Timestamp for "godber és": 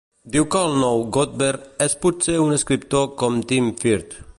1.17-1.97